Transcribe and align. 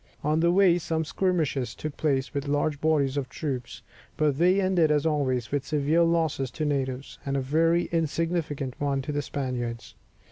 On 0.23 0.39
the 0.39 0.51
way 0.51 0.79
some 0.79 1.05
skirmishes 1.05 1.75
took 1.75 1.95
place 1.95 2.33
with 2.33 2.47
large 2.47 2.81
bodies 2.81 3.17
of 3.17 3.29
troops, 3.29 3.83
but 4.17 4.39
they 4.39 4.59
ended 4.59 4.89
as 4.89 5.05
always, 5.05 5.51
with 5.51 5.63
severe 5.63 6.01
loss 6.01 6.37
to 6.37 6.49
the 6.51 6.65
natives, 6.65 7.19
and 7.23 7.37
a 7.37 7.39
very 7.39 7.83
insignificant 7.91 8.73
one 8.81 9.03
to 9.03 9.11
the 9.11 9.21
Spaniards. 9.21 9.93